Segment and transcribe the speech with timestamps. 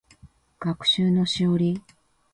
[0.59, 1.79] 学習のしおり